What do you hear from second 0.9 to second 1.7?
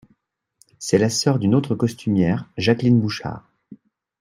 la sœur d'une